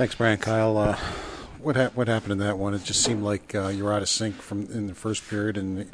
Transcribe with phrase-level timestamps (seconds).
[0.00, 0.38] Thanks, Brian.
[0.38, 0.96] Kyle, uh,
[1.60, 2.72] what ha- what happened in that one?
[2.72, 5.58] It just seemed like uh, you were out of sync from in the first period,
[5.58, 5.90] and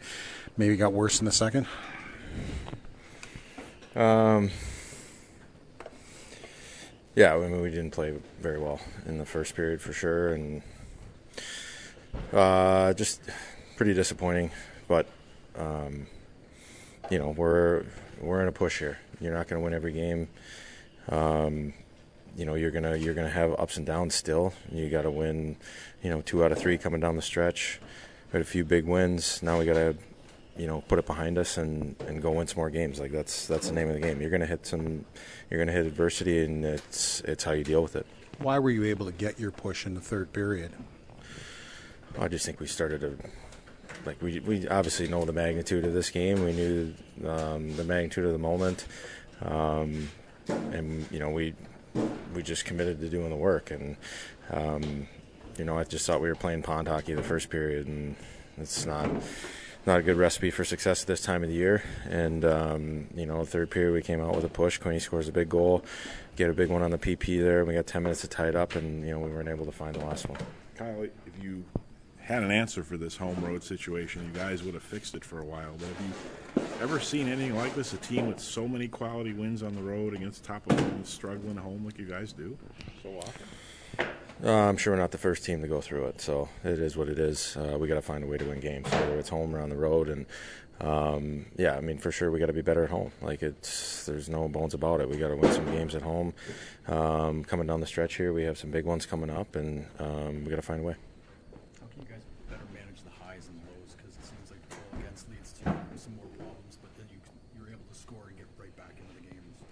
[0.57, 1.67] maybe got worse in the second.
[3.97, 4.53] Um,
[7.17, 10.63] yeah, I mean, we didn't play very well in the first period for sure, and
[12.33, 13.21] uh, just
[13.77, 14.53] pretty disappointing.
[14.87, 15.09] But
[15.57, 16.07] um,
[17.11, 17.85] you know, we're
[18.21, 18.99] we're in a push here.
[19.21, 20.29] You're not going to win every game.
[21.09, 21.75] Um,
[22.37, 24.53] you know, you're gonna you're gonna have ups and downs still.
[24.71, 25.57] You got to win.
[26.03, 27.81] You know, two out of three coming down the stretch.
[28.29, 29.43] We had a few big wins.
[29.43, 29.97] Now we got to
[30.57, 33.01] you know put it behind us and, and go win some more games.
[33.01, 34.21] Like that's that's the name of the game.
[34.21, 35.05] You're gonna hit some,
[35.51, 38.07] you're gonna hit adversity, and it's it's how you deal with it.
[38.39, 40.73] Why were you able to get your push in the third period?
[42.19, 43.17] I just think we started to
[44.05, 46.45] like we we obviously know the magnitude of this game.
[46.45, 46.95] We knew
[47.27, 48.87] um, the magnitude of the moment,
[49.43, 50.11] um,
[50.49, 51.55] and you know we
[52.35, 53.71] we just committed to doing the work.
[53.71, 53.97] And
[54.51, 55.09] um,
[55.59, 58.17] you know I just thought we were playing pond hockey the first period, and
[58.59, 59.11] it's not
[59.87, 61.83] not a good recipe for success at this time of the year.
[62.09, 64.79] And um, you know, third period we came out with a push.
[64.79, 65.85] Quinny scores a big goal,
[66.35, 67.65] get a big one on the PP there.
[67.65, 69.73] We got 10 minutes to tie it up, and you know we weren't able to
[69.73, 70.39] find the last one.
[70.77, 71.65] Kyle, if you
[72.27, 75.39] had an answer for this home road situation, you guys would have fixed it for
[75.39, 75.73] a while.
[75.79, 77.93] But have you ever seen anything like this?
[77.93, 81.85] A team with so many quality wins on the road against top opponents struggling home
[81.85, 82.59] like you guys do
[83.01, 83.47] so often?
[84.45, 86.97] Uh, I'm sure we're not the first team to go through it, so it is
[86.97, 87.57] what it is.
[87.57, 89.71] Uh, we got to find a way to win games, whether it's home or on
[89.71, 90.09] the road.
[90.09, 90.27] And
[90.81, 93.13] um, yeah, I mean, for sure, we got to be better at home.
[93.23, 95.09] Like it's, there's no bones about it.
[95.09, 96.35] We got to win some games at home.
[96.89, 100.45] Um, coming down the stretch here, we have some big ones coming up, and um,
[100.45, 100.97] we got to find a way.
[101.81, 103.95] How can you guys better manage the highs and lows?
[103.97, 105.65] Because it seems like the goal against leads to
[105.97, 107.17] some more problems, but then you
[107.57, 109.65] you're able to score and get right back into the games.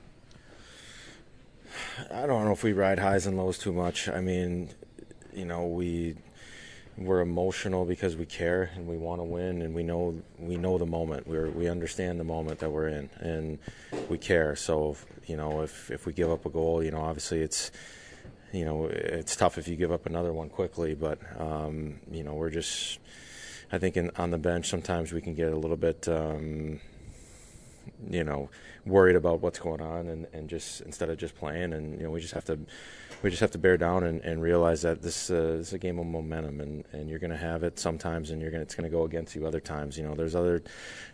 [2.14, 4.08] I don't know if we ride highs and lows too much.
[4.08, 4.70] I mean,
[5.34, 6.14] you know, we
[6.96, 10.78] we're emotional because we care and we want to win and we know we know
[10.78, 11.26] the moment.
[11.26, 13.58] We we understand the moment that we're in and
[14.08, 14.54] we care.
[14.54, 17.72] So you know, if if we give up a goal, you know, obviously it's
[18.52, 20.94] you know it's tough if you give up another one quickly.
[20.94, 23.00] But um, you know, we're just
[23.72, 26.06] I think in, on the bench sometimes we can get a little bit.
[26.06, 26.78] Um,
[28.10, 28.50] you know,
[28.84, 32.10] worried about what's going on, and, and just instead of just playing, and you know,
[32.10, 32.58] we just have to,
[33.22, 35.78] we just have to bear down and, and realize that this, uh, this is a
[35.78, 38.74] game of momentum, and, and you're going to have it sometimes, and you're going it's
[38.74, 39.96] going to go against you other times.
[39.96, 40.62] You know, there's other,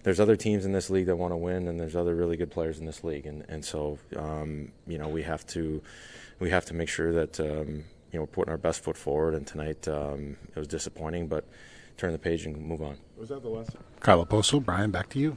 [0.02, 2.50] there's other teams in this league that want to win, and there's other really good
[2.50, 5.82] players in this league, and and so um, you know, we have to,
[6.38, 9.34] we have to make sure that um, you know we're putting our best foot forward.
[9.34, 11.44] And tonight um, it was disappointing, but
[11.96, 12.96] turn the page and move on.
[13.18, 13.76] Was that the lesson?
[14.00, 15.36] Kyle Okposo, Brian, back to you.